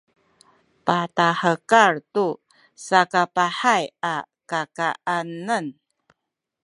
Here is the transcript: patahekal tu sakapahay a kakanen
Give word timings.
patahekal 0.85 1.93
tu 2.13 2.25
sakapahay 2.85 3.83
a 4.13 4.15
kakanen 4.49 5.65